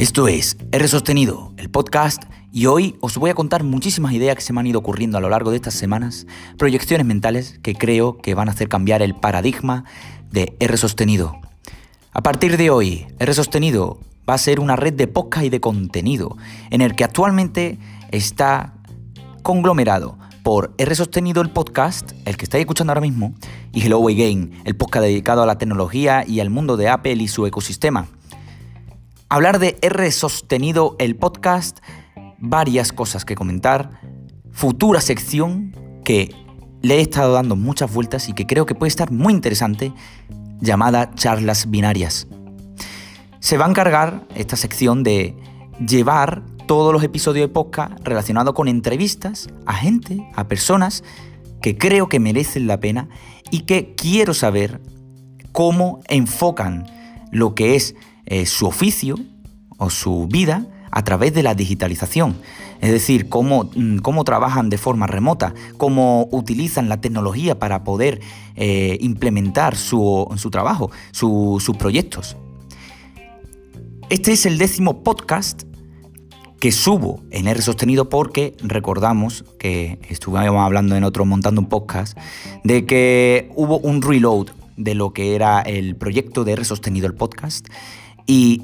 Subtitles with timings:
[0.00, 4.40] Esto es R Sostenido, el podcast, y hoy os voy a contar muchísimas ideas que
[4.40, 6.26] se me han ido ocurriendo a lo largo de estas semanas,
[6.56, 9.84] proyecciones mentales que creo que van a hacer cambiar el paradigma
[10.30, 11.38] de R Sostenido.
[12.14, 15.60] A partir de hoy, R Sostenido va a ser una red de podcast y de
[15.60, 16.38] contenido
[16.70, 17.78] en el que actualmente
[18.10, 18.72] está
[19.42, 23.34] conglomerado por R Sostenido el podcast, el que estáis escuchando ahora mismo,
[23.74, 27.28] y Hello Again, el podcast dedicado a la tecnología y al mundo de Apple y
[27.28, 28.08] su ecosistema.
[29.32, 31.78] Hablar de R sostenido el podcast,
[32.38, 34.00] varias cosas que comentar,
[34.50, 35.72] futura sección
[36.04, 36.34] que
[36.82, 39.92] le he estado dando muchas vueltas y que creo que puede estar muy interesante,
[40.58, 42.26] llamada charlas binarias.
[43.38, 45.36] Se va a encargar esta sección de
[45.78, 51.04] llevar todos los episodios de podcast relacionados con entrevistas a gente, a personas
[51.62, 53.08] que creo que merecen la pena
[53.52, 54.80] y que quiero saber
[55.52, 56.84] cómo enfocan
[57.30, 57.94] lo que es
[58.30, 59.16] eh, su oficio
[59.76, 62.36] o su vida a través de la digitalización.
[62.80, 68.20] Es decir, cómo, mm, cómo trabajan de forma remota, cómo utilizan la tecnología para poder
[68.54, 72.36] eh, implementar su, trabajo, sus proyectos.
[74.10, 75.64] Este es el décimo podcast
[76.60, 82.16] que subo en R sostenido porque recordamos que estuvimos hablando en otro montando un podcast
[82.62, 87.14] de que hubo un reload de lo que era el proyecto de R sostenido el
[87.14, 87.66] podcast
[88.30, 88.62] y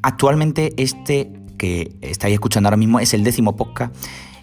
[0.00, 3.92] actualmente este que estáis escuchando ahora mismo es el décimo podcast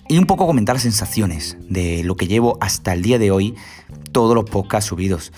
[0.09, 3.55] y un poco comentar las sensaciones de lo que llevo hasta el día de hoy,
[4.11, 5.31] todos los podcasts subidos.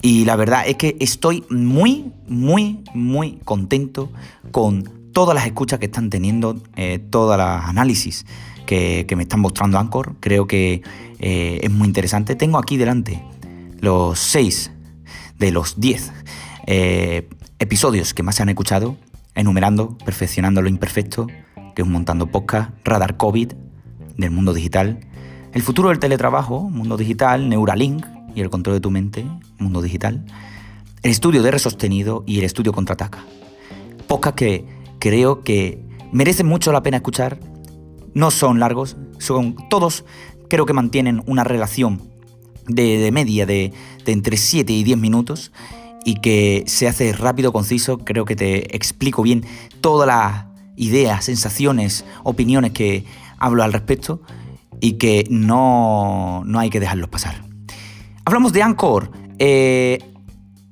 [0.00, 4.10] Y la verdad es que estoy muy, muy, muy contento
[4.52, 8.24] con todas las escuchas que están teniendo, eh, todas las análisis
[8.64, 10.16] que, me están mostrando Anchor.
[10.18, 10.80] Creo que
[11.18, 12.34] eh, es muy interesante.
[12.36, 13.22] Tengo aquí delante
[13.80, 14.70] los seis
[15.38, 16.10] de los diez
[16.66, 18.96] eh, episodios que más se han escuchado
[19.34, 21.26] enumerando, perfeccionando lo imperfecto,
[21.74, 23.52] que es montando podcast, radar COVID
[24.16, 25.00] del mundo digital,
[25.52, 28.04] el futuro del teletrabajo, mundo digital, Neuralink
[28.34, 29.26] y el control de tu mente,
[29.58, 30.24] mundo digital,
[31.02, 33.24] el estudio de R sostenido y el estudio contraataca.
[34.06, 34.64] Podcast que
[34.98, 35.82] creo que
[36.12, 37.38] merecen mucho la pena escuchar,
[38.14, 40.04] no son largos, son todos,
[40.48, 42.00] creo que mantienen una relación
[42.66, 43.72] de, media de,
[44.04, 45.52] de entre 7 y 10 minutos
[46.06, 47.98] y que se hace rápido, conciso.
[47.98, 49.44] Creo que te explico bien
[49.80, 50.44] todas las
[50.76, 53.04] ideas, sensaciones, opiniones que
[53.38, 54.22] hablo al respecto
[54.80, 57.42] y que no, hay que dejarlos pasar.
[58.24, 59.10] Hablamos de Anchor.
[59.40, 59.98] Eh,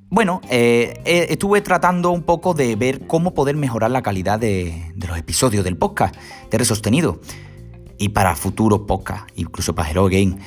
[0.09, 4.93] bueno, eh, eh, estuve tratando un poco de ver cómo poder mejorar la calidad de,
[4.95, 6.15] los episodios del podcast,
[6.49, 7.19] de Resostenido,
[7.97, 10.37] y para futuros podcast, incluso para Hero Game.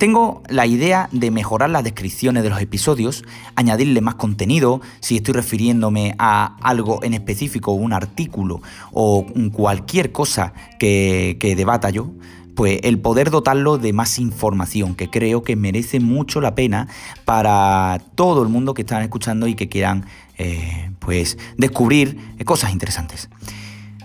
[0.00, 3.22] Tengo la idea de mejorar las descripciones de los episodios,
[3.54, 8.62] añadirle más contenido, si estoy refiriéndome a algo en específico, un artículo
[8.92, 12.12] o cualquier cosa que, debata yo,
[12.54, 16.88] pues el poder dotarlo de más información, que creo que merece mucho la pena
[17.26, 20.06] para todo el mundo que están escuchando y que quieran
[20.38, 23.28] eh, pues descubrir cosas interesantes.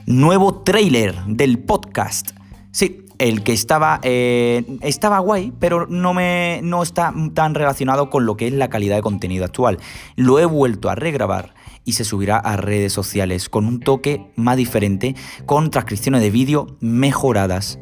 [0.06, 2.32] Nuevo trailer del podcast.
[2.72, 8.26] Sí, el que estaba, eh, estaba guay, pero no, me, no está tan relacionado con
[8.26, 9.80] lo que es la calidad de contenido actual.
[10.16, 14.58] Lo he vuelto a regrabar y se subirá a redes sociales con un toque más
[14.58, 15.16] diferente,
[15.46, 17.80] con transcripciones de vídeo mejoradas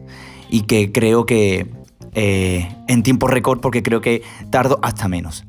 [0.49, 1.71] y que creo que
[2.13, 5.45] eh, en tiempo récord, porque creo que tardo hasta menos.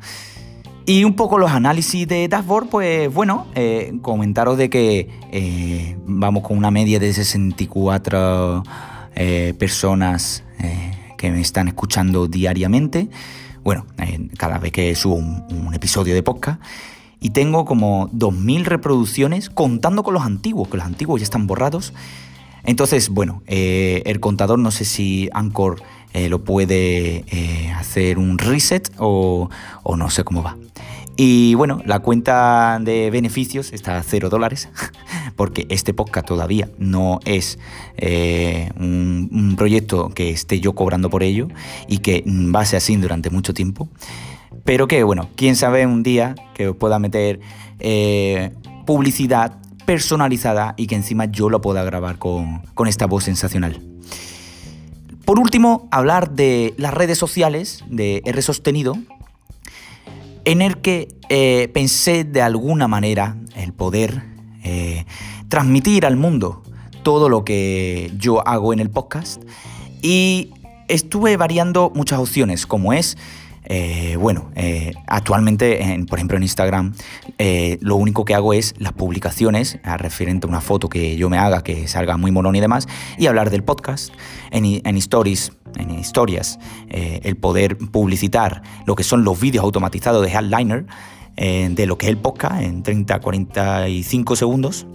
[0.87, 6.59] Y un poco los análisis de dashboard, pues bueno, eh, comentaros de que vamos con
[6.59, 8.63] una media de 64
[9.17, 13.09] eh, personas eh, que me están escuchando diariamente.
[13.63, 16.61] Bueno, eh, cada vez que subo un, episodio de podcast.
[17.21, 21.95] Y tengo como 2.000 reproducciones contando con los antiguos, que los antiguos ya están borrados.
[22.65, 25.83] Entonces, bueno, el contador no sé si Anchor
[26.15, 27.25] lo puede
[27.77, 29.49] hacer un reset o,
[29.83, 30.57] o no sé cómo va.
[31.17, 34.69] Y bueno, la cuenta de beneficios está a 0 dólares,
[35.37, 37.59] porque este podcast todavía no es
[37.97, 41.49] eh, un, proyecto que esté yo cobrando por ello
[41.89, 43.89] y que va a ser así durante mucho tiempo.
[44.65, 47.41] Pero que bueno, quién sabe un día que os pueda meter
[47.81, 48.53] eh,
[48.87, 53.81] publicidad personalizada y que encima yo lo pueda grabar con, con esta voz sensacional.
[55.25, 58.95] Por último, hablar de las redes sociales de R sostenido,
[60.45, 64.34] en el que eh, pensé de alguna manera el poder
[65.55, 66.65] transmitir al mundo
[67.05, 69.41] todo lo que yo hago en el podcast
[70.03, 70.51] y
[70.89, 73.17] estuve variando muchas opciones, como es
[73.67, 75.79] Eh, bueno, eh, actualmente,
[76.11, 76.93] por ejemplo, en Instagram,
[77.39, 81.39] eh, lo único que hago es las publicaciones referente a una foto que yo me
[81.39, 84.13] haga, que salga muy monón y demás, y hablar del podcast
[84.51, 86.59] en, en stories, en historias,
[86.91, 90.85] el poder publicitar lo que son los vídeos automatizados de Headliner,
[91.37, 94.87] de lo que es el podcast en 30, 45 segundos.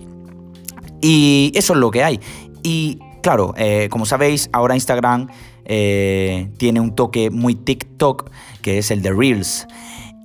[1.02, 2.20] Y eso es lo que hay.
[2.64, 3.54] Y claro,
[3.90, 5.28] como sabéis, ahora Instagram
[5.72, 8.32] eh, tiene un toque muy TikTok,
[8.64, 9.68] que es el de Reels.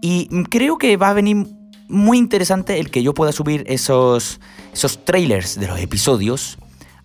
[0.00, 1.46] Y creo que va a venir
[1.86, 4.40] muy interesante el que yo pueda subir esos,
[4.72, 6.56] esos trailers de los episodios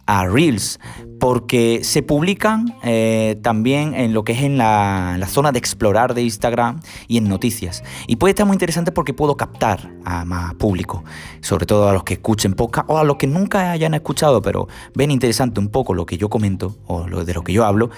[0.09, 0.79] a Reels,
[1.19, 6.13] porque se publican eh, también en lo que es en la, la, zona de explorar
[6.13, 7.83] de Instagram y en noticias.
[8.07, 11.03] Y puede estar muy interesante porque puedo captar a más público,
[11.41, 14.67] sobre todo a los que escuchen podcast o a los que nunca hayan escuchado, pero
[14.95, 17.89] ven interesante un poco lo que yo comento o lo de lo que yo hablo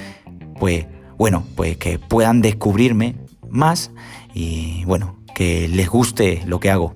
[0.61, 0.85] pues
[1.17, 3.15] bueno, pues que puedan descubrirme
[3.49, 3.89] más
[4.35, 6.93] y bueno, que les guste lo que hago.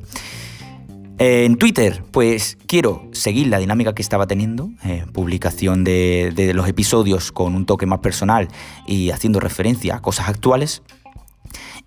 [1.17, 7.31] En Twitter, pues quiero seguir la dinámica que estaba teniendo, eh, publicación de, los episodios
[7.31, 8.49] con un toque más personal
[8.85, 10.81] y haciendo referencia a cosas actuales.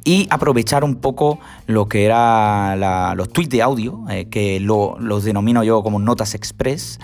[0.03, 5.63] Y aprovechar un poco lo que era los tweets de audio, eh, que los denomino
[5.63, 6.99] yo como notas express,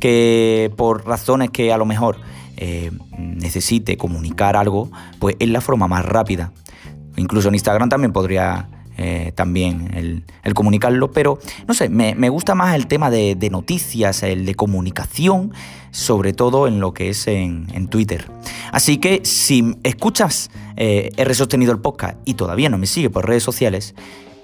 [0.00, 2.16] que por razones que a lo mejor
[2.56, 6.50] eh, necesite comunicar algo, pues es la forma más rápida.
[7.16, 8.68] Incluso en Instagram también podría
[8.98, 14.44] eh, también el, comunicarlo, pero no sé, me, gusta más el tema de, noticias, el
[14.44, 15.52] de comunicación,
[15.92, 18.30] sobre todo en lo que es en, Twitter.
[18.72, 23.26] Así que si escuchas eh, he sostenido el podcast y todavía no me sigue por
[23.26, 23.94] redes sociales,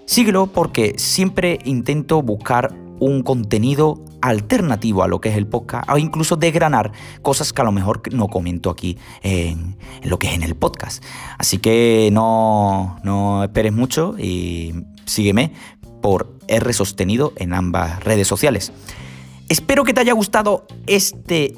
[0.06, 5.98] síguelo porque siempre intento buscar un contenido alternativo a lo que es el podcast o
[5.98, 10.42] incluso desgranar cosas que a lo mejor no comento aquí en, lo que es en
[10.42, 11.04] el podcast.
[11.36, 14.74] Así que no, no esperes mucho y
[15.04, 15.52] sígueme
[16.00, 18.72] por R sostenido en ambas redes sociales.
[19.50, 21.54] Espero que te haya gustado este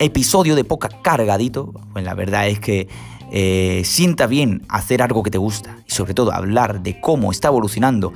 [0.00, 1.72] episodio de poca cargadito.
[1.92, 2.88] Pues la verdad es que
[3.30, 7.46] eh, sienta bien hacer algo que te gusta y sobre todo hablar de cómo está
[7.46, 8.12] evolucionando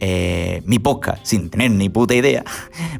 [0.00, 2.44] eh, mi podcast sin tener ni puta idea,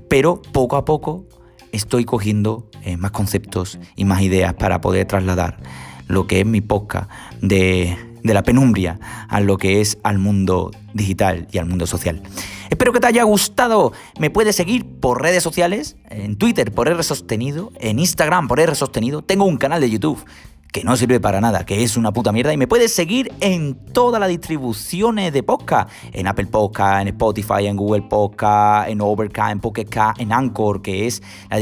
[0.09, 1.27] pero poco a poco
[1.73, 5.59] estoy cogiendo eh, más conceptos y más ideas para poder trasladar
[6.07, 7.11] lo que es mi podcast
[7.41, 8.99] de, de la penumbria
[9.29, 12.23] a lo que es al mundo digital y al mundo social.
[12.71, 13.93] Espero que te haya gustado.
[14.19, 18.75] Me puedes seguir por redes sociales, en Twitter por R Sostenido, en Instagram por R
[18.75, 19.23] Sostenido.
[19.23, 20.25] Tengo un canal de YouTube
[20.73, 22.53] que no sirve para nada, que es una puta mierda.
[22.53, 25.91] Y me puedes seguir en todas las distribuciones de podcast.
[26.13, 29.89] En Apple Podcast, en Spotify, en Google Podcast, en Overcast, en Pocket
[30.19, 31.59] en Anchor, que es la,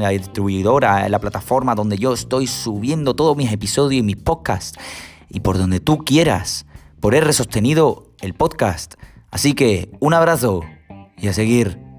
[0.00, 4.78] la distribuidora, la plataforma donde yo estoy subiendo todos mis episodios y mis podcasts.
[5.28, 6.66] Y por donde tú quieras,
[7.00, 8.94] por R sostenido el podcast.
[9.30, 10.62] Así que un abrazo
[11.16, 11.91] y a seguir